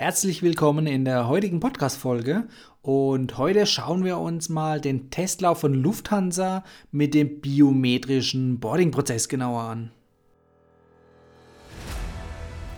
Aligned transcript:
Herzlich 0.00 0.44
willkommen 0.44 0.86
in 0.86 1.04
der 1.04 1.26
heutigen 1.26 1.58
Podcast-Folge. 1.58 2.44
Und 2.82 3.36
heute 3.36 3.66
schauen 3.66 4.04
wir 4.04 4.18
uns 4.18 4.48
mal 4.48 4.80
den 4.80 5.10
Testlauf 5.10 5.58
von 5.58 5.74
Lufthansa 5.74 6.62
mit 6.92 7.14
dem 7.14 7.40
biometrischen 7.40 8.60
Boarding-Prozess 8.60 9.28
genauer 9.28 9.60
an. 9.60 9.90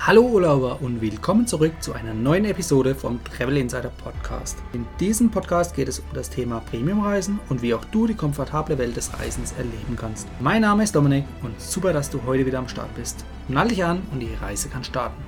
Hallo 0.01 0.23
Urlauber 0.23 0.81
und 0.81 1.03
willkommen 1.03 1.47
zurück 1.47 1.75
zu 1.81 1.93
einer 1.93 2.15
neuen 2.15 2.47
Episode 2.47 2.95
vom 2.95 3.23
Travel 3.23 3.59
Insider 3.59 3.93
Podcast. 4.03 4.57
In 4.73 4.87
diesem 4.99 5.31
Podcast 5.31 5.77
geht 5.77 5.89
es 5.89 5.99
um 5.99 6.07
das 6.15 6.31
Thema 6.31 6.61
Premiumreisen 6.61 7.39
und 7.51 7.61
wie 7.61 7.75
auch 7.75 7.85
du 7.85 8.07
die 8.07 8.15
komfortable 8.15 8.79
Welt 8.79 8.97
des 8.97 9.13
Reisens 9.21 9.53
erleben 9.59 9.95
kannst. 9.95 10.27
Mein 10.41 10.63
Name 10.63 10.85
ist 10.85 10.97
Dominik 10.97 11.27
und 11.43 11.61
super, 11.61 11.93
dass 11.93 12.09
du 12.09 12.23
heute 12.25 12.47
wieder 12.47 12.61
am 12.61 12.69
Start 12.69 12.95
bist. 12.95 13.27
Nall 13.49 13.69
dich 13.69 13.85
an 13.85 14.01
und 14.11 14.21
die 14.21 14.33
Reise 14.41 14.71
kann 14.71 14.85
starten. 14.85 15.23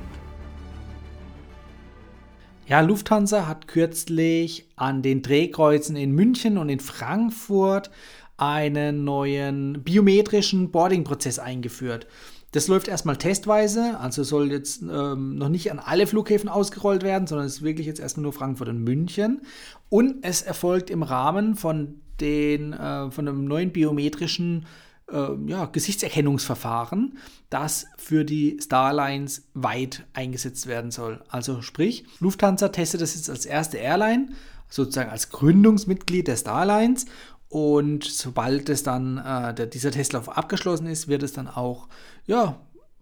Ja, 2.72 2.80
Lufthansa 2.80 3.46
hat 3.46 3.68
kürzlich 3.68 4.66
an 4.76 5.02
den 5.02 5.20
Drehkreuzen 5.20 5.94
in 5.94 6.12
München 6.12 6.56
und 6.56 6.70
in 6.70 6.80
Frankfurt 6.80 7.90
einen 8.38 9.04
neuen 9.04 9.82
biometrischen 9.82 10.70
Boarding-Prozess 10.70 11.38
eingeführt. 11.38 12.06
Das 12.52 12.68
läuft 12.68 12.88
erstmal 12.88 13.18
testweise, 13.18 14.00
also 14.00 14.22
soll 14.22 14.50
jetzt 14.50 14.80
ähm, 14.90 15.36
noch 15.36 15.50
nicht 15.50 15.70
an 15.70 15.80
alle 15.80 16.06
Flughäfen 16.06 16.48
ausgerollt 16.48 17.02
werden, 17.02 17.26
sondern 17.26 17.46
es 17.46 17.56
ist 17.56 17.62
wirklich 17.62 17.86
jetzt 17.86 18.00
erstmal 18.00 18.22
nur 18.22 18.32
Frankfurt 18.32 18.68
und 18.70 18.82
München. 18.82 19.42
Und 19.90 20.24
es 20.24 20.40
erfolgt 20.40 20.88
im 20.88 21.02
Rahmen 21.02 21.56
von, 21.56 22.00
den, 22.22 22.72
äh, 22.72 23.10
von 23.10 23.28
einem 23.28 23.44
neuen 23.44 23.70
biometrischen 23.72 24.64
ja, 25.46 25.66
Gesichtserkennungsverfahren, 25.66 27.18
das 27.50 27.86
für 27.96 28.24
die 28.24 28.58
Starlines 28.62 29.42
weit 29.54 30.04
eingesetzt 30.14 30.66
werden 30.66 30.90
soll. 30.90 31.22
Also 31.28 31.62
sprich, 31.62 32.04
Lufthansa 32.20 32.68
testet 32.68 33.00
das 33.02 33.14
jetzt 33.14 33.28
als 33.28 33.46
erste 33.46 33.78
Airline, 33.78 34.28
sozusagen 34.68 35.10
als 35.10 35.30
Gründungsmitglied 35.30 36.28
der 36.28 36.36
Starlines. 36.36 37.06
Und 37.48 38.04
sobald 38.04 38.70
es 38.70 38.82
dann 38.82 39.18
äh, 39.18 39.52
der, 39.54 39.66
dieser 39.66 39.90
Testlauf 39.90 40.34
abgeschlossen 40.34 40.86
ist, 40.86 41.08
wird 41.08 41.22
es 41.22 41.34
dann 41.34 41.48
auch 41.48 41.88
ja, 42.26 42.58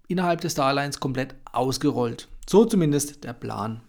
innerhalb 0.09 0.41
des 0.41 0.53
Starlines 0.53 0.99
komplett 0.99 1.37
ausgerollt. 1.53 2.29
So 2.49 2.65
zumindest 2.65 3.23
der 3.23 3.33
Plan. 3.33 3.81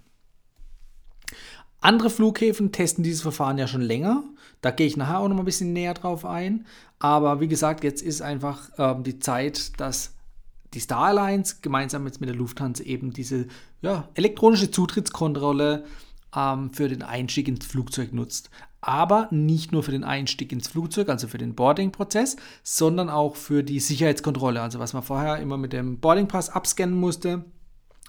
Andere 1.82 2.12
Flughäfen 2.12 2.72
testen 2.72 3.04
dieses 3.04 3.24
Verfahren 3.24 3.58
ja 3.58 3.68
schon 3.68 3.82
länger. 3.82 4.24
Da 4.62 4.70
gehe 4.70 4.86
ich 4.86 4.98
nachher 4.98 5.20
auch 5.20 5.28
noch 5.28 5.36
mal 5.36 5.42
ein 5.42 5.46
bisschen 5.46 5.74
näher 5.74 5.96
drauf 5.96 6.26
ein. 6.26 6.66
Aber 7.00 7.42
wie 7.42 7.48
gesagt, 7.48 7.84
jetzt 7.84 8.04
ist 8.04 8.22
einfach 8.22 8.70
ähm, 8.78 9.04
die 9.04 9.20
Zeit, 9.20 9.80
dass 9.80 10.14
die 10.76 10.80
Starlines 10.80 11.62
gemeinsam 11.62 12.06
jetzt 12.06 12.22
mit 12.22 12.30
der 12.30 12.36
Lufthansa 12.36 12.84
eben 12.84 13.12
diese 13.12 13.48
ja, 13.82 14.08
elektronische 14.14 14.70
Zutrittskontrolle 14.70 15.84
ähm, 16.36 16.72
für 16.72 16.88
den 16.88 17.02
Einstieg 17.02 17.48
ins 17.48 17.66
Flugzeug 17.66 18.14
nutzt. 18.14 18.52
Aber 18.80 19.28
nicht 19.32 19.72
nur 19.72 19.82
für 19.82 19.92
den 19.92 20.04
Einstieg 20.04 20.52
ins 20.52 20.68
Flugzeug, 20.68 21.10
also 21.10 21.28
für 21.28 21.40
den 21.40 21.56
Boarding-Prozess, 21.56 22.36
sondern 22.64 23.10
auch 23.10 23.36
für 23.36 23.64
die 23.64 23.80
Sicherheitskontrolle. 23.80 24.62
Also 24.62 24.78
was 24.80 24.94
man 24.94 25.04
vorher 25.04 25.38
immer 25.38 25.58
mit 25.58 25.74
dem 25.74 26.00
Boarding-Pass 26.00 26.52
abscannen 26.52 26.96
musste, 26.96 27.46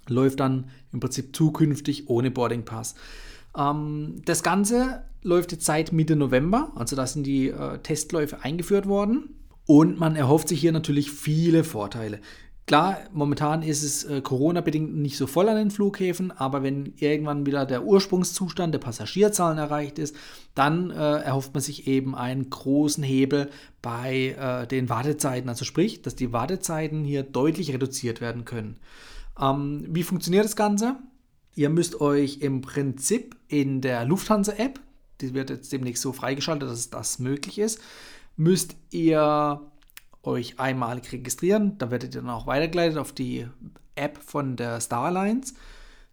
läuft 0.09 0.41
dann 0.41 0.71
im 0.93 1.01
Prinzip 1.01 1.35
zukünftig 1.35 2.09
ohne 2.09 2.31
Boarding-Pass. 2.31 2.95
Ähm, 3.57 4.23
das 4.25 4.43
Ganze 4.43 5.05
läuft 5.23 5.53
jetzt 5.53 5.65
seit 5.65 5.93
Mitte 5.93 6.17
November, 6.17 6.73
also 6.75 6.97
da 6.97 7.07
sind 7.07 7.25
die 7.27 7.49
äh, 7.49 7.79
Testläufe 7.79 8.43
eingeführt 8.43 8.87
worden. 8.87 9.37
Und 9.65 9.99
man 9.99 10.17
erhofft 10.17 10.49
sich 10.49 10.61
hier 10.61 10.73
natürlich 10.73 11.13
viele 11.13 11.63
Vorteile. 11.63 12.19
Klar, 12.67 12.99
momentan 13.13 13.63
ist 13.63 13.83
es 13.83 14.05
äh, 14.05 14.21
Corona-bedingt 14.21 14.95
nicht 14.95 15.17
so 15.17 15.27
voll 15.27 15.49
an 15.49 15.57
den 15.57 15.71
Flughäfen, 15.71 16.31
aber 16.31 16.63
wenn 16.63 16.95
irgendwann 16.97 17.45
wieder 17.45 17.67
der 17.67 17.85
Ursprungszustand 17.85 18.73
der 18.73 18.79
Passagierzahlen 18.79 19.59
erreicht 19.59 19.99
ist, 19.99 20.15
dann 20.55 20.91
äh, 20.91 20.95
erhofft 20.95 21.55
man 21.55 21.61
sich 21.61 21.89
eben 21.89 22.15
einen 22.15 22.51
großen 22.51 23.03
Hebel 23.03 23.51
bei 23.83 24.37
äh, 24.39 24.67
den 24.69 24.89
Wartezeiten. 24.89 25.49
Also 25.49 25.65
sprich, 25.65 26.03
dass 26.03 26.15
die 26.15 26.33
Wartezeiten 26.33 27.05
hier 27.05 27.25
deutlich 27.25 27.73
reduziert 27.73 28.21
werden 28.21 28.45
können. 28.45 28.77
Ähm, 29.41 29.85
wie 29.89 30.05
funktioniert 30.05 30.45
das 30.45 30.55
Ganze? 30.55 30.97
Ihr 31.55 31.69
müsst 31.69 32.01
euch 32.01 32.39
im 32.41 32.63
Prinzip 32.63 33.37
in 33.49 33.81
der 33.81 34.05
Lufthansa-App, 34.05 34.81
die 35.21 35.35
wird 35.35 35.51
jetzt 35.51 35.73
demnächst 35.73 36.03
so 36.03 36.13
freigeschaltet, 36.13 36.69
dass 36.69 36.91
das 36.91 37.19
möglich 37.19 37.59
ist, 37.59 37.81
müsst 38.37 38.77
ihr 38.91 39.61
euch 40.23 40.59
einmalig 40.59 41.13
registrieren. 41.13 41.77
Da 41.79 41.91
werdet 41.91 42.15
ihr 42.15 42.23
dann 42.23 42.31
auch 42.31 42.47
weitergeleitet 42.47 42.99
auf 42.99 43.13
die 43.13 43.47
App 43.95 44.19
von 44.19 44.57
der 44.57 44.81
Starlines. 44.81 45.55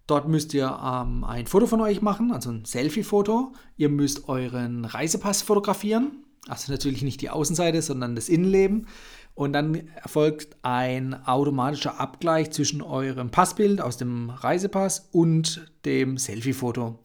Dort 0.08 0.28
müsst 0.28 0.54
ihr 0.54 0.66
ähm, 0.84 1.24
ein 1.24 1.48
Foto 1.48 1.68
von 1.68 1.82
euch 1.82 2.02
machen, 2.02 2.32
also 2.32 2.50
ein 2.52 2.66
Selfie-Foto. 2.66 3.54
Ihr 3.78 3.90
müsst 3.90 4.28
euren 4.28 4.86
Reisepass 4.86 5.44
fotografieren. 5.44 6.24
Also 6.48 6.72
natürlich 6.72 7.02
nicht 7.02 7.22
die 7.22 7.30
Außenseite, 7.30 7.82
sondern 7.82 8.16
das 8.16 8.30
Innenleben. 8.30 8.88
Und 9.36 9.54
dann 9.54 9.88
erfolgt 9.96 10.58
ein 10.64 11.14
automatischer 11.26 12.00
Abgleich 12.00 12.52
zwischen 12.52 12.82
eurem 12.82 13.30
Passbild 13.30 13.80
aus 13.80 13.98
dem 13.98 14.30
Reisepass 14.30 15.10
und 15.12 15.72
dem 15.86 16.18
Selfie-Foto. 16.18 17.00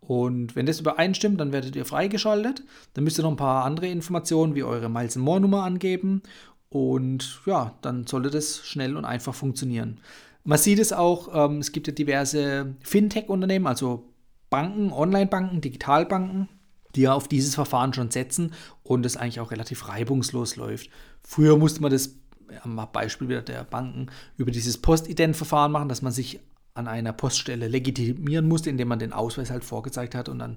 Und 0.00 0.54
wenn 0.56 0.66
das 0.66 0.80
übereinstimmt, 0.80 1.40
dann 1.40 1.52
werdet 1.52 1.76
ihr 1.76 1.84
freigeschaltet. 1.84 2.64
Dann 2.94 3.04
müsst 3.04 3.18
ihr 3.18 3.22
noch 3.22 3.30
ein 3.30 3.36
paar 3.36 3.64
andere 3.64 3.88
Informationen 3.88 4.54
wie 4.54 4.62
eure 4.62 4.88
Miles 4.88 5.16
More 5.16 5.40
Nummer 5.40 5.64
angeben. 5.64 6.22
Und 6.68 7.40
ja, 7.46 7.74
dann 7.82 8.06
sollte 8.06 8.30
das 8.30 8.66
schnell 8.66 8.96
und 8.96 9.04
einfach 9.04 9.34
funktionieren. 9.34 10.00
Man 10.44 10.58
sieht 10.58 10.78
es 10.78 10.92
auch, 10.92 11.48
ähm, 11.50 11.58
es 11.58 11.72
gibt 11.72 11.88
ja 11.88 11.92
diverse 11.92 12.74
Fintech-Unternehmen, 12.82 13.66
also 13.66 14.12
Banken, 14.48 14.92
Online-Banken, 14.92 15.60
Digitalbanken, 15.60 16.48
die 16.94 17.02
ja 17.02 17.12
auf 17.12 17.28
dieses 17.28 17.54
Verfahren 17.54 17.92
schon 17.92 18.10
setzen 18.10 18.52
und 18.82 19.04
es 19.04 19.16
eigentlich 19.16 19.40
auch 19.40 19.50
relativ 19.50 19.88
reibungslos 19.88 20.56
läuft. 20.56 20.90
Früher 21.22 21.56
musste 21.56 21.82
man 21.82 21.90
das, 21.90 22.16
am 22.62 22.80
Beispiel 22.92 23.28
wieder 23.28 23.42
der 23.42 23.64
Banken, 23.64 24.06
über 24.36 24.50
dieses 24.50 24.78
Postident-Verfahren 24.78 25.72
machen, 25.72 25.88
dass 25.88 26.02
man 26.02 26.12
sich 26.12 26.40
an 26.74 26.88
einer 26.88 27.12
Poststelle 27.12 27.68
legitimieren 27.68 28.46
musste, 28.46 28.70
indem 28.70 28.88
man 28.88 28.98
den 28.98 29.12
Ausweis 29.12 29.50
halt 29.50 29.64
vorgezeigt 29.64 30.14
hat 30.14 30.28
und 30.28 30.38
dann 30.38 30.56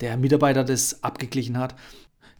der 0.00 0.16
Mitarbeiter 0.16 0.64
das 0.64 1.02
abgeglichen 1.02 1.58
hat. 1.58 1.74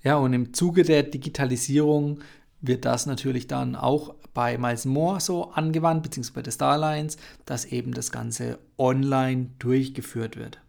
Ja, 0.02 0.16
und 0.16 0.32
im 0.32 0.54
Zuge 0.54 0.84
der 0.84 1.02
Digitalisierung 1.02 2.20
wird 2.60 2.84
das 2.84 3.06
natürlich 3.06 3.46
dann 3.46 3.76
auch 3.76 4.14
bei 4.34 4.58
Miles 4.58 4.84
More 4.84 5.20
so 5.20 5.50
angewandt, 5.50 6.02
beziehungsweise 6.02 6.34
bei 6.34 6.42
der 6.42 6.52
Starlines, 6.52 7.16
dass 7.44 7.64
eben 7.64 7.92
das 7.92 8.12
Ganze 8.12 8.58
online 8.78 9.50
durchgeführt 9.58 10.36
wird. 10.36 10.60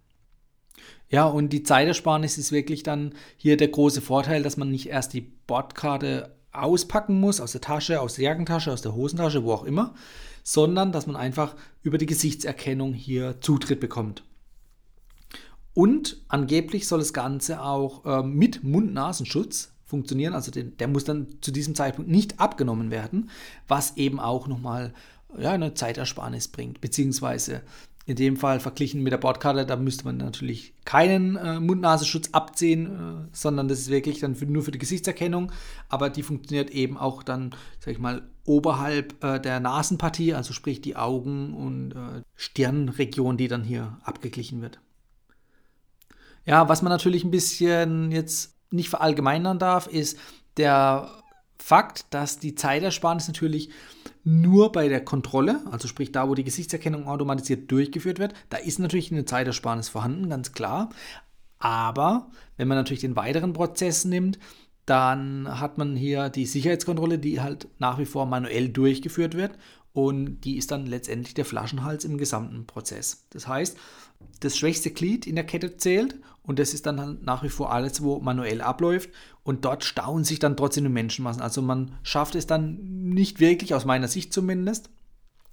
Ja, 1.10 1.26
und 1.26 1.50
die 1.50 1.64
Zeitersparnis 1.64 2.38
ist 2.38 2.52
wirklich 2.52 2.84
dann 2.84 3.14
hier 3.36 3.58
der 3.58 3.70
große 3.70 4.02
Vorteil, 4.02 4.44
dass 4.44 4.58
man 4.58 4.70
nicht 4.70 4.90
erst 4.90 5.14
die 5.14 5.22
Bordkarte 5.22 6.36
auspacken 6.52 7.20
muss, 7.20 7.42
aus 7.42 7.52
der 7.52 7.62
Tasche, 7.62 8.02
aus 8.02 8.16
der 8.16 8.26
Jackentasche, 8.26 8.72
aus 8.72 8.82
der 8.82 8.94
Hosentasche, 8.94 9.44
wo 9.44 9.54
auch 9.54 9.64
immer, 9.64 9.94
sondern 10.44 10.92
dass 10.92 11.08
man 11.08 11.16
einfach 11.16 11.56
über 11.82 11.98
die 11.98 12.06
Gesichtserkennung 12.06 12.94
hier 12.94 13.42
Zutritt 13.42 13.80
bekommt. 13.80 14.24
Und 15.74 16.18
angeblich 16.28 16.88
soll 16.88 17.00
das 17.00 17.14
Ganze 17.14 17.62
auch 17.62 18.06
äh, 18.06 18.24
mit 18.24 18.64
Mund-Nasenschutz 18.64 19.72
funktionieren, 19.86 20.34
also 20.34 20.52
den, 20.52 20.78
der 20.78 20.88
muss 20.88 21.04
dann 21.04 21.28
zu 21.42 21.52
diesem 21.52 21.74
Zeitpunkt 21.74 22.12
nicht 22.12 22.40
abgenommen 22.40 22.92
werden, 22.92 23.30
was 23.68 23.98
eben 23.98 24.20
auch 24.20 24.48
nochmal 24.48 24.94
ja, 25.38 25.52
eine 25.52 25.74
Zeitersparnis 25.74 26.48
bringt, 26.48 26.82
beziehungsweise 26.82 27.62
in 28.10 28.16
dem 28.16 28.38
Fall 28.38 28.60
verglichen 28.60 29.04
mit 29.04 29.14
der 29.14 29.20
Bordkarte, 29.20 29.68
da 29.68 29.76
müsste 29.76 30.04
man 30.06 30.18
natürlich 30.18 30.74
keinen 30.84 31.36
äh, 31.36 31.60
Mund-Nasenschutz 31.60 32.30
abziehen, 32.32 32.88
äh, 32.88 33.28
sondern 33.32 33.68
das 33.68 33.82
ist 33.82 33.90
wirklich 33.90 34.20
dann 34.20 34.34
für, 34.34 34.48
nur 34.48 34.64
für 34.64 34.72
die 34.72 34.80
Gesichtserkennung. 34.80 35.52
Aber 35.90 36.10
die 36.10 36.24
funktioniert 36.24 36.72
eben 36.72 36.98
auch 36.98 37.22
dann, 37.22 37.52
sag 37.80 37.94
ich 37.94 38.00
mal, 38.00 38.24
oberhalb 38.46 39.24
äh, 39.24 39.40
der 39.40 39.60
Nasenpartie, 39.60 40.34
also 40.34 40.54
sprich 40.54 40.82
die 40.82 40.96
Augen- 40.96 41.54
und 41.54 41.92
äh, 41.92 42.24
Stirnregion, 42.36 43.38
die 43.38 43.48
dann 43.48 43.64
hier 43.64 44.00
abgeglichen 44.04 44.64
wird. 44.64 44.80
Ja, 46.46 46.68
was 46.68 46.82
man 46.82 46.90
natürlich 46.90 47.24
ein 47.24 47.32
bisschen 47.32 48.12
jetzt 48.12 48.56
nicht 48.72 48.90
verallgemeinern 48.90 49.60
darf, 49.60 49.86
ist 49.86 50.18
der 50.58 51.12
Fakt, 51.60 52.06
dass 52.10 52.40
die 52.40 52.56
Zeitersparnis 52.56 53.28
natürlich 53.28 53.70
nur 54.30 54.72
bei 54.72 54.88
der 54.90 55.04
Kontrolle, 55.04 55.62
also 55.72 55.88
sprich 55.88 56.12
da, 56.12 56.30
wo 56.30 56.36
die 56.36 56.44
Gesichtserkennung 56.44 57.08
automatisiert 57.08 57.72
durchgeführt 57.72 58.20
wird, 58.20 58.36
da 58.50 58.58
ist 58.58 58.78
natürlich 58.78 59.12
eine 59.12 59.26
Zeitersparnis 59.26 59.90
vorhanden, 59.90 60.30
ganz 60.30 60.52
klar. 60.52 60.92
Aber 61.58 62.30
wenn 62.56 62.68
man 62.68 62.78
natürlich 62.78 63.02
den 63.02 63.16
weiteren 63.16 63.54
Prozess 63.54 64.06
nimmt, 64.06 64.38
dann 64.86 65.60
hat 65.60 65.80
man 65.80 65.96
hier 65.96 66.30
die 66.30 66.46
Sicherheitskontrolle, 66.46 67.18
die 67.18 67.42
halt 67.42 67.68
nach 67.80 67.98
wie 67.98 68.06
vor 68.06 68.28
manuell 68.28 68.70
durchgeführt 68.70 69.36
wird 69.36 69.58
und 69.94 70.42
die 70.42 70.58
ist 70.58 70.70
dann 70.70 70.86
letztendlich 70.86 71.34
der 71.34 71.46
Flaschenhals 71.46 72.06
im 72.06 72.20
gesamten 72.20 72.68
Prozess. 72.68 73.26
Das 73.32 73.48
heißt, 73.48 73.78
das 74.42 74.58
schwächste 74.58 74.92
Glied 74.92 75.26
in 75.26 75.36
der 75.36 75.46
Kette 75.46 75.78
zählt 75.78 76.16
und 76.50 76.58
das 76.58 76.74
ist 76.74 76.88
dann 76.88 77.00
halt 77.00 77.22
nach 77.24 77.44
wie 77.44 77.50
vor 77.50 77.72
alles, 77.72 78.02
wo 78.02 78.20
manuell 78.22 78.62
abläuft 78.62 79.12
und 79.44 79.66
dort 79.66 79.84
stauen 79.84 80.24
sich 80.24 80.40
dann 80.40 80.58
trotzdem 80.58 80.86
die 80.86 80.90
Menschenmassen. 80.90 81.44
Also 81.44 81.62
man 81.62 81.92
schafft 82.02 82.34
es 82.34 82.48
dann 82.48 82.80
nicht 82.82 83.40
wirklich, 83.40 83.76
aus 83.76 83.86
meiner 83.86 84.08
Sicht 84.08 84.34
zumindest, 84.34 84.90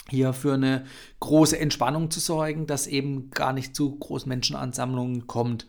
hier 0.08 0.32
für 0.32 0.54
eine 0.54 0.87
große 1.20 1.58
Entspannung 1.58 2.10
zu 2.10 2.19
sorgen, 2.19 2.66
dass 2.66 2.87
eben 2.87 3.28
gar 3.31 3.52
nicht 3.52 3.76
zu 3.76 3.94
großen 3.94 4.26
Menschenansammlungen 4.26 5.26
kommt. 5.26 5.66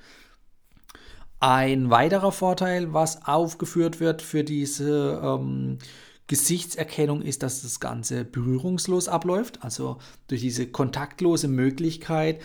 Ein 1.42 1.90
weiterer 1.90 2.32
Vorteil, 2.32 2.94
was 2.94 3.26
aufgeführt 3.26 4.00
wird 4.00 4.22
für 4.22 4.46
diese 4.46 5.22
ähm, 5.22 5.80
Gesichtserkennung, 6.28 7.22
ist, 7.22 7.44
dass 7.44 7.64
das 7.64 7.82
Ganze 7.82 8.24
berührungslos 8.24 9.10
abläuft. 9.10 9.62
Also 9.62 9.98
durch 10.30 10.40
diese 10.40 10.68
kontaktlose 10.68 11.50
Möglichkeit 11.50 12.40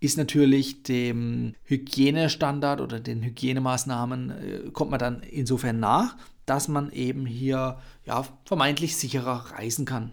ist 0.00 0.16
natürlich 0.16 0.82
dem 0.82 1.54
Hygienestandard 1.64 2.80
oder 2.80 3.00
den 3.00 3.22
Hygienemaßnahmen 3.22 4.30
äh, 4.30 4.70
kommt 4.72 4.90
man 4.90 4.98
dann 4.98 5.22
insofern 5.22 5.78
nach, 5.78 6.16
dass 6.46 6.68
man 6.68 6.90
eben 6.90 7.26
hier 7.26 7.78
ja, 8.06 8.24
vermeintlich 8.44 8.96
sicherer 8.96 9.52
reisen 9.52 9.84
kann. 9.84 10.12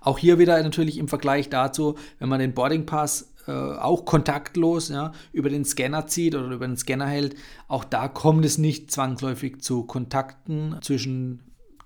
Auch 0.00 0.18
hier 0.18 0.38
wieder 0.38 0.62
natürlich 0.62 0.96
im 0.96 1.08
Vergleich 1.08 1.50
dazu, 1.50 1.96
wenn 2.18 2.28
man 2.28 2.40
den 2.40 2.54
Boarding 2.54 2.86
Pass 2.86 3.34
äh, 3.46 3.52
auch 3.52 4.04
kontaktlos 4.04 4.88
ja, 4.88 5.12
über 5.32 5.50
den 5.50 5.64
Scanner 5.64 6.06
zieht 6.06 6.34
oder 6.34 6.48
über 6.48 6.66
den 6.66 6.76
Scanner 6.76 7.06
hält, 7.06 7.36
auch 7.66 7.84
da 7.84 8.08
kommt 8.08 8.44
es 8.44 8.56
nicht 8.56 8.90
zwangsläufig 8.90 9.60
zu 9.60 9.84
Kontakten 9.84 10.76
zwischen 10.80 11.40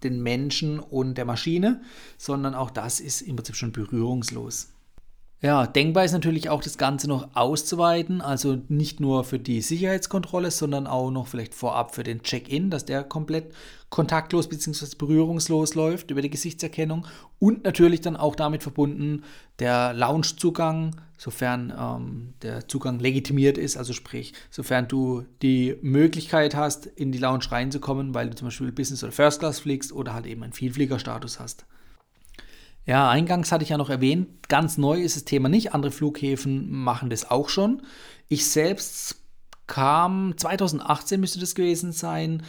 den 0.05 0.23
Menschen 0.23 0.79
und 0.79 1.17
der 1.17 1.25
Maschine, 1.25 1.81
sondern 2.19 2.55
auch 2.55 2.71
das 2.71 3.01
ist 3.01 3.23
im 3.23 3.37
Prinzip 3.37 3.57
schon 3.57 3.73
berührungslos. 3.73 4.69
Ja, 5.45 5.67
denkbar 5.67 6.05
ist 6.05 6.13
natürlich 6.13 6.51
auch 6.51 6.63
das 6.63 6.79
Ganze 6.79 7.09
noch 7.09 7.31
auszuweiten, 7.35 8.21
also 8.21 8.61
nicht 8.69 9.01
nur 9.01 9.25
für 9.25 9.41
die 9.41 9.61
Sicherheitskontrolle, 9.61 10.53
sondern 10.53 10.87
auch 10.87 11.11
noch 11.11 11.27
vielleicht 11.27 11.53
vorab 11.53 11.97
für 11.97 12.05
den 12.05 12.23
Check-in, 12.23 12.71
dass 12.71 12.85
der 12.85 13.03
komplett 13.03 13.53
kontaktlos 13.91 14.49
bzw. 14.49 14.95
berührungslos 14.97 15.75
läuft 15.75 16.13
über 16.13 16.23
die 16.23 16.31
Gesichtserkennung 16.31 17.09
und 17.41 17.65
natürlich 17.65 18.01
dann 18.01 18.17
auch 18.17 18.37
damit 18.37 18.63
verbunden 18.63 19.25
der 19.59 19.93
Loungezugang, 19.95 20.95
sofern 21.19 21.73
ähm, 21.77 22.35
der 22.43 22.69
Zugang 22.69 23.01
legitimiert 23.01 23.59
ist, 23.59 23.77
also 23.77 23.93
sprich, 23.93 24.35
sofern 24.49 24.87
du 24.87 25.25
die 25.43 25.77
Möglichkeit 25.83 26.55
hast, 26.55 26.87
in 26.87 27.11
die 27.11 27.19
Lounge 27.19 27.51
reinzukommen, 27.51 28.15
weil 28.15 28.31
du 28.31 28.37
zum 28.37 28.47
Beispiel 28.47 28.71
Business 28.71 29.03
oder 29.03 29.13
First 29.13 29.41
Class 29.41 29.59
fliegst 29.59 29.93
oder 29.93 30.15
halt 30.15 30.27
eben 30.27 30.45
einen 30.45 30.53
Vielfliegerstatus 30.53 31.41
hast. 31.41 31.67
Ja, 32.85 33.09
eingangs 33.09 33.53
hatte 33.53 33.63
ich 33.63 33.71
ja 33.71 33.79
noch 33.79 33.91
erwähnt, 33.91 34.49
ganz 34.49 34.77
neu 34.77 35.01
ist 35.01 35.17
das 35.17 35.25
Thema 35.25 35.49
nicht. 35.49 35.73
Andere 35.73 35.93
Flughäfen 35.93 36.71
machen 36.71 37.11
das 37.11 37.31
auch 37.31 37.49
schon. 37.49 37.83
Ich 38.29 38.47
selbst 38.47 39.23
kam 39.67 40.35
2018 40.37 41.21
müsste 41.21 41.39
das 41.39 41.55
gewesen 41.55 41.93
sein, 41.93 42.43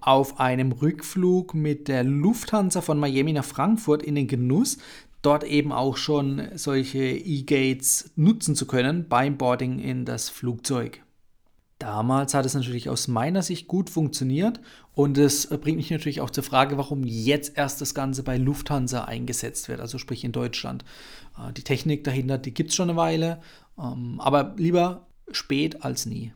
auf 0.00 0.40
einem 0.40 0.72
Rückflug 0.72 1.54
mit 1.54 1.88
der 1.88 2.04
Lufthansa 2.04 2.80
von 2.80 2.98
Miami 2.98 3.32
nach 3.32 3.44
Frankfurt 3.44 4.02
in 4.02 4.14
den 4.14 4.28
Genuss, 4.28 4.78
dort 5.22 5.44
eben 5.44 5.72
auch 5.72 5.96
schon 5.96 6.48
solche 6.54 6.98
E-Gates 6.98 8.12
nutzen 8.16 8.54
zu 8.54 8.66
können 8.66 9.08
beim 9.08 9.36
Boarding 9.36 9.78
in 9.78 10.04
das 10.04 10.28
Flugzeug. 10.28 11.02
Damals 11.78 12.32
hat 12.32 12.46
es 12.46 12.54
natürlich 12.54 12.88
aus 12.88 13.06
meiner 13.06 13.42
Sicht 13.42 13.68
gut 13.68 13.90
funktioniert 13.90 14.60
und 14.94 15.18
es 15.18 15.46
bringt 15.48 15.76
mich 15.76 15.90
natürlich 15.90 16.22
auch 16.22 16.30
zur 16.30 16.42
Frage, 16.42 16.78
warum 16.78 17.04
jetzt 17.04 17.58
erst 17.58 17.82
das 17.82 17.94
Ganze 17.94 18.22
bei 18.22 18.38
Lufthansa 18.38 19.04
eingesetzt 19.04 19.68
wird, 19.68 19.80
also 19.80 19.98
sprich 19.98 20.24
in 20.24 20.32
Deutschland. 20.32 20.84
Äh, 21.38 21.52
die 21.52 21.64
Technik 21.64 22.02
dahinter, 22.04 22.38
die 22.38 22.54
gibt 22.54 22.70
es 22.70 22.76
schon 22.76 22.88
eine 22.88 22.96
Weile, 22.96 23.42
ähm, 23.78 24.20
aber 24.20 24.54
lieber 24.56 25.06
spät 25.30 25.84
als 25.84 26.06
nie. 26.06 26.32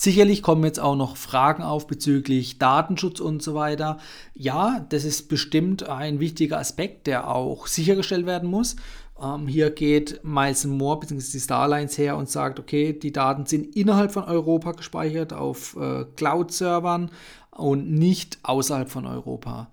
Sicherlich 0.00 0.42
kommen 0.42 0.62
jetzt 0.62 0.78
auch 0.78 0.94
noch 0.94 1.16
Fragen 1.16 1.64
auf 1.64 1.88
bezüglich 1.88 2.58
Datenschutz 2.58 3.18
und 3.18 3.42
so 3.42 3.54
weiter. 3.54 3.98
Ja, 4.32 4.86
das 4.90 5.02
ist 5.02 5.28
bestimmt 5.28 5.88
ein 5.88 6.20
wichtiger 6.20 6.58
Aspekt, 6.58 7.08
der 7.08 7.28
auch 7.28 7.66
sichergestellt 7.66 8.24
werden 8.24 8.48
muss. 8.48 8.76
Ähm, 9.20 9.48
hier 9.48 9.70
geht 9.70 10.20
Miles 10.22 10.64
Moore 10.64 11.00
bzw. 11.00 11.32
die 11.32 11.40
Starlines 11.40 11.98
her 11.98 12.16
und 12.16 12.28
sagt, 12.28 12.60
okay, 12.60 12.92
die 12.92 13.12
Daten 13.12 13.46
sind 13.46 13.74
innerhalb 13.74 14.12
von 14.12 14.24
Europa 14.24 14.72
gespeichert 14.72 15.32
auf 15.32 15.76
äh, 15.76 16.04
Cloud-Servern 16.16 17.10
und 17.50 17.90
nicht 17.90 18.38
außerhalb 18.42 18.88
von 18.88 19.06
Europa. 19.06 19.70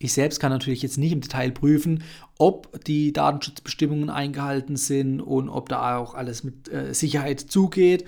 Ich 0.00 0.12
selbst 0.12 0.38
kann 0.38 0.52
natürlich 0.52 0.82
jetzt 0.82 0.98
nicht 0.98 1.12
im 1.12 1.20
Detail 1.20 1.50
prüfen, 1.50 2.04
ob 2.38 2.84
die 2.84 3.12
Datenschutzbestimmungen 3.12 4.10
eingehalten 4.10 4.76
sind 4.76 5.20
und 5.20 5.48
ob 5.48 5.68
da 5.68 5.96
auch 5.96 6.14
alles 6.14 6.44
mit 6.44 6.72
äh, 6.72 6.94
Sicherheit 6.94 7.40
zugeht. 7.40 8.04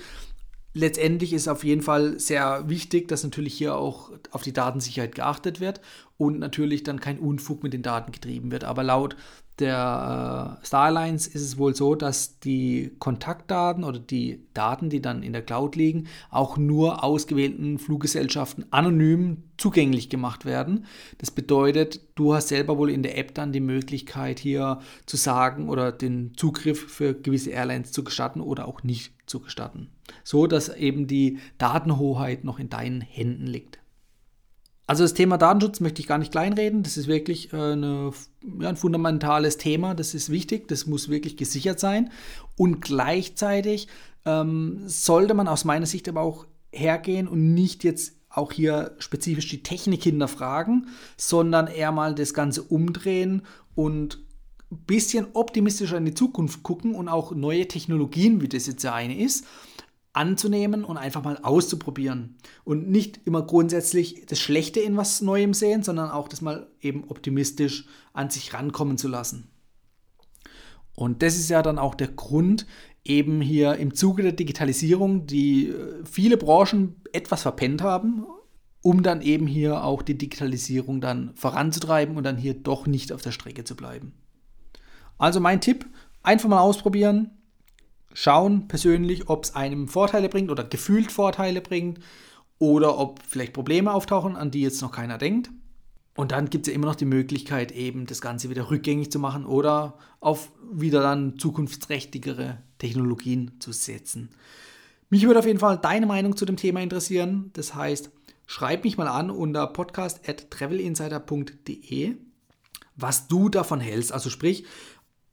Letztendlich 0.73 1.33
ist 1.33 1.49
auf 1.49 1.65
jeden 1.65 1.83
Fall 1.83 2.21
sehr 2.21 2.69
wichtig, 2.69 3.09
dass 3.09 3.25
natürlich 3.25 3.55
hier 3.55 3.75
auch 3.75 4.13
auf 4.31 4.43
die 4.43 4.53
Datensicherheit 4.53 5.17
geachtet 5.17 5.61
wird 5.61 5.81
und 6.17 6.39
natürlich 6.39 6.85
dann 6.85 7.01
kein 7.01 7.19
Unfug 7.19 7.65
mit 7.65 7.73
den 7.73 7.83
Daten 7.83 8.13
getrieben 8.13 8.53
wird. 8.53 8.63
Aber 8.63 8.85
laut 8.85 9.17
der 9.61 10.59
äh, 10.63 10.67
Starlines 10.67 11.27
ist 11.27 11.43
es 11.43 11.59
wohl 11.59 11.75
so, 11.75 11.95
dass 11.95 12.39
die 12.41 12.93
Kontaktdaten 12.99 13.85
oder 13.85 13.99
die 13.99 14.43
Daten, 14.55 14.91
die 14.91 15.03
dann 15.03 15.23
in 15.23 15.33
der 15.33 15.43
Cloud 15.43 15.77
liegen, 15.77 16.09
auch 16.31 16.57
nur 16.57 17.05
ausgewählten 17.05 17.79
Fluggesellschaften 17.79 18.65
anonym 18.71 19.45
zugänglich 19.57 20.09
gemacht 20.09 20.45
werden. 20.45 20.87
Das 21.19 21.31
bedeutet, 21.31 22.01
du 22.15 22.35
hast 22.35 22.49
selber 22.49 22.79
wohl 22.79 22.91
in 22.91 23.03
der 23.03 23.19
App 23.19 23.35
dann 23.35 23.53
die 23.53 23.61
Möglichkeit 23.61 24.39
hier 24.39 24.81
zu 25.07 25.17
sagen 25.17 25.69
oder 25.69 25.93
den 25.93 26.33
Zugriff 26.37 26.91
für 26.91 27.15
gewisse 27.15 27.51
Airlines 27.51 27.93
zu 27.93 28.03
gestatten 28.03 28.41
oder 28.41 28.67
auch 28.67 28.83
nicht 28.83 29.13
zu 29.27 29.41
gestatten. 29.41 29.91
So 30.25 30.47
dass 30.47 30.75
eben 30.75 31.07
die 31.07 31.39
Datenhoheit 31.59 32.45
noch 32.45 32.59
in 32.59 32.71
deinen 32.71 33.03
Händen 33.03 33.47
liegt. 33.47 33.80
Also 34.91 35.05
das 35.05 35.15
Thema 35.15 35.39
Datenschutz 35.39 35.79
möchte 35.79 36.01
ich 36.01 36.09
gar 36.09 36.19
nicht 36.19 36.33
kleinreden. 36.33 36.83
Das 36.83 36.97
ist 36.97 37.07
wirklich 37.07 37.53
äh, 37.53 37.57
eine, 37.57 38.11
ja, 38.59 38.71
ein 38.71 38.75
fundamentales 38.75 39.57
Thema. 39.57 39.95
Das 39.95 40.15
ist 40.15 40.31
wichtig. 40.31 40.67
Das 40.67 40.89
muss 40.89 41.09
wirklich 41.09 41.37
gesichert 41.37 41.79
sein. 41.79 42.11
Und 42.57 42.81
gleichzeitig 42.81 43.87
ähm, 44.25 44.81
sollte 44.87 45.35
man 45.35 45.47
aus 45.47 45.65
meiner 45.65 45.87
Sicht 45.87 46.09
aber 46.09 46.23
auch 46.23 46.45
hergehen 46.73 47.29
und 47.29 47.55
nicht 47.55 47.85
jetzt 47.85 48.15
auch 48.31 48.51
hier 48.51 48.97
spezifisch 48.99 49.47
die 49.49 49.63
Technik 49.63 50.03
hinterfragen, 50.03 50.89
sondern 51.17 51.69
eher 51.69 51.93
mal 51.93 52.17
das 52.17 52.35
Ganze 52.35 52.65
umdrehen 52.65 53.43
und 53.77 54.19
ein 54.73 54.79
bisschen 54.89 55.29
optimistischer 55.35 55.99
in 55.99 56.07
die 56.07 56.15
Zukunft 56.15 56.65
gucken 56.65 56.97
und 56.97 57.09
auch 57.09 57.31
neue 57.31 57.69
Technologien, 57.69 58.41
wie 58.41 58.49
das 58.49 58.67
jetzt 58.67 58.83
ja 58.83 58.93
eine 58.93 59.17
ist, 59.17 59.47
anzunehmen 60.13 60.85
und 60.85 60.97
einfach 60.97 61.23
mal 61.23 61.39
auszuprobieren. 61.43 62.37
Und 62.65 62.91
nicht 62.91 63.21
immer 63.27 63.43
grundsätzlich 63.43 64.27
das 64.27 64.41
Schlechte 64.41 64.81
in 64.81 64.97
was 64.97 65.21
Neuem 65.21 65.55
sehen, 65.55 65.83
sondern 65.83 66.11
auch 66.11 66.29
das 66.29 66.41
mal 66.41 66.69
eben 66.81 67.05
optimistisch 67.09 67.87
an 68.13 68.31
sich 68.31 68.53
rankommen 68.53 68.99
zu 68.99 69.09
lassen. 69.09 69.51
Und 70.95 71.23
das 71.23 71.37
ist 71.37 71.49
ja 71.49 71.63
dann 71.63 71.79
auch 71.79 71.95
der 71.95 72.09
Grund, 72.09 72.67
eben 73.05 73.41
hier 73.41 73.77
im 73.77 73.95
Zuge 73.95 74.23
der 74.23 74.33
Digitalisierung, 74.33 75.27
die 75.27 75.69
äh, 75.69 76.05
viele 76.05 76.37
Branchen 76.37 77.01
etwas 77.13 77.43
verpennt 77.43 77.83
haben, 77.83 78.27
um 78.83 79.03
dann 79.03 79.23
eben 79.23 79.47
hier 79.47 79.85
auch 79.85 80.03
die 80.03 80.19
Digitalisierung 80.19 81.01
dann 81.01 81.33
voranzutreiben 81.35 82.17
und 82.17 82.25
dann 82.25 82.37
hier 82.37 82.55
doch 82.55 82.87
nicht 82.87 83.13
auf 83.13 83.23
der 83.23 83.33
Strecke 83.33 83.65
zu 83.65 83.77
bleiben. 83.77 84.13
Also 85.19 85.41
mein 85.41 85.61
Tipp, 85.61 85.87
einfach 86.23 86.49
mal 86.49 86.61
ausprobieren, 86.61 87.31
schauen 88.13 88.69
persönlich, 88.69 89.29
ob 89.29 89.45
es 89.45 89.55
einem 89.55 89.89
Vorteile 89.89 90.29
bringt 90.29 90.51
oder 90.51 90.65
gefühlt 90.65 91.13
Vorteile 91.13 91.61
bringt 91.61 92.01
oder 92.59 92.99
ob 92.99 93.21
vielleicht 93.27 93.53
Probleme 93.53 93.93
auftauchen, 93.93 94.37
an 94.37 94.51
die 94.51 94.63
jetzt 94.63 94.81
noch 94.83 94.91
keiner 94.93 95.19
denkt. 95.19 95.51
Und 96.17 96.33
dann 96.33 96.51
gibt 96.51 96.67
es 96.67 96.73
ja 96.73 96.77
immer 96.77 96.89
noch 96.89 96.97
die 96.97 97.07
Möglichkeit, 97.07 97.73
eben 97.73 98.05
das 98.07 98.21
Ganze 98.21 98.51
wieder 98.51 98.71
rückgängig 98.71 99.11
zu 99.11 99.19
machen 99.19 99.47
oder 99.47 99.97
auf 100.21 100.53
wieder 100.71 101.01
dann 101.01 101.39
zukunftsträchtigere 101.39 102.59
Technologien 102.79 103.53
zu 103.61 103.73
setzen. 103.73 104.29
Mich 105.09 105.25
würde 105.27 105.39
auf 105.39 105.47
jeden 105.47 105.61
Fall 105.61 105.79
deine 105.79 106.05
Meinung 106.07 106.37
zu 106.37 106.45
dem 106.45 106.57
Thema 106.57 106.81
interessieren. 106.81 107.51
Das 107.55 107.75
heißt, 107.75 108.11
schreib 108.47 108.85
mich 108.85 108.99
mal 108.99 109.09
an 109.09 109.31
unter 109.31 109.67
podcast.travelinsider.de, 109.69 112.17
was 112.97 113.29
du 113.29 113.49
davon 113.49 113.81
hältst. 113.81 114.13
Also 114.13 114.29
sprich, 114.31 114.67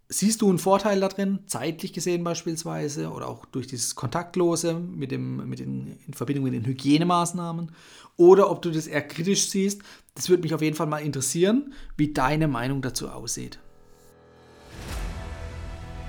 Siehst 0.09 0.41
du 0.41 0.47
einen 0.47 0.57
Vorteil 0.57 1.01
da 1.01 1.09
drin, 1.09 1.39
zeitlich 1.47 1.91
gesehen 1.91 2.23
beispielsweise, 2.23 3.11
oder 3.11 3.27
auch 3.27 3.45
durch 3.45 3.67
dieses 3.67 3.95
Kontaktlose 3.95 4.75
mit 4.75 5.11
dem, 5.11 5.49
mit 5.49 5.59
den, 5.59 5.97
in 6.07 6.13
Verbindung 6.13 6.45
mit 6.45 6.53
den 6.53 6.65
Hygienemaßnahmen? 6.65 7.71
Oder 8.15 8.49
ob 8.49 8.61
du 8.61 8.71
das 8.71 8.87
eher 8.87 9.05
kritisch 9.05 9.49
siehst? 9.49 9.81
Das 10.15 10.29
würde 10.29 10.43
mich 10.43 10.53
auf 10.53 10.61
jeden 10.61 10.77
Fall 10.77 10.87
mal 10.87 10.99
interessieren, 10.99 11.73
wie 11.97 12.13
deine 12.13 12.47
Meinung 12.47 12.81
dazu 12.81 13.09
aussieht. 13.09 13.59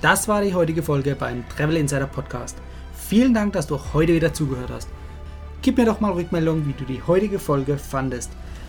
Das 0.00 0.28
war 0.28 0.42
die 0.42 0.54
heutige 0.54 0.84
Folge 0.84 1.16
beim 1.16 1.42
Travel 1.48 1.76
Insider 1.76 2.06
Podcast. 2.06 2.56
Vielen 2.94 3.34
Dank, 3.34 3.54
dass 3.54 3.66
du 3.66 3.80
heute 3.94 4.14
wieder 4.14 4.32
zugehört 4.32 4.70
hast. 4.70 4.88
Gib 5.60 5.76
mir 5.76 5.86
doch 5.86 5.98
mal 5.98 6.12
Rückmeldung, 6.12 6.68
wie 6.68 6.72
du 6.72 6.84
die 6.84 7.02
heutige 7.02 7.40
Folge 7.40 7.76
fandest. 7.76 8.30